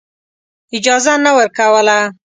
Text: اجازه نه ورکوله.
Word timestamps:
اجازه 0.77 1.13
نه 1.25 1.31
ورکوله. 1.37 1.99